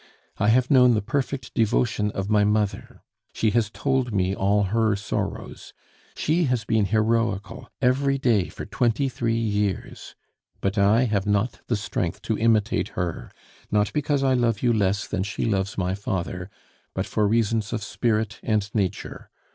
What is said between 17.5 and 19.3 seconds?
of spirit and nature.